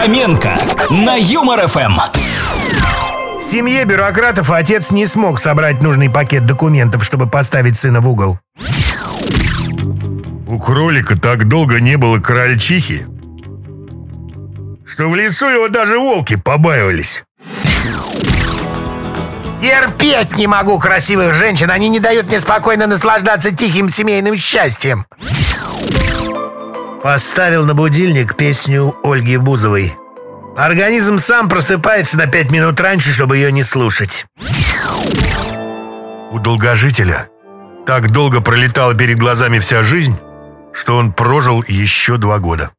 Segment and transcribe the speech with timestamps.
[0.00, 0.56] Фоменко
[0.88, 1.98] на Юмор ФМ.
[3.38, 8.38] В семье бюрократов отец не смог собрать нужный пакет документов, чтобы поставить сына в угол.
[10.48, 13.06] У кролика так долго не было крольчихи,
[14.86, 17.22] что в лесу его даже волки побаивались.
[19.60, 25.04] Терпеть не могу красивых женщин, они не дают мне спокойно наслаждаться тихим семейным счастьем.
[27.02, 29.94] Поставил на будильник песню Ольги Бузовой.
[30.54, 34.26] Организм сам просыпается на пять минут раньше, чтобы ее не слушать.
[36.30, 37.28] У долгожителя
[37.86, 40.18] так долго пролетала перед глазами вся жизнь,
[40.74, 42.70] что он прожил еще два года.